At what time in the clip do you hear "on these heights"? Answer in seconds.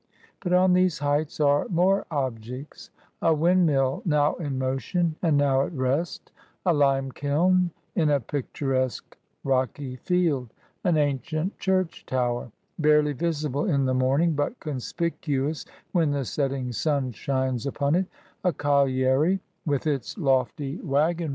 0.51-1.39